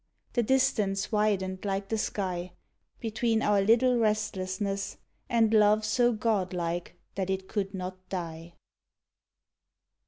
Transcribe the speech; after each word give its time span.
The 0.33 0.41
distance 0.41 1.11
widened 1.11 1.63
like 1.63 1.89
the 1.89 1.97
sky, 1.99 2.53
Between 2.99 3.43
our 3.43 3.61
little 3.61 3.99
restlessness, 3.99 4.97
And 5.29 5.53
Love 5.53 5.85
so 5.85 6.11
godlike 6.11 6.95
that 7.13 7.29
it 7.29 7.47
could 7.47 7.75
not 7.75 8.09
die. 8.09 8.55